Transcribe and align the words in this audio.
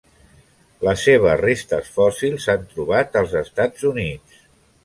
Les 0.85 1.03
seves 1.07 1.37
restes 1.43 1.93
fòssils 1.99 2.47
s'han 2.49 2.65
trobat 2.75 3.21
als 3.23 3.37
Estats 3.47 3.89
Units. 3.95 4.43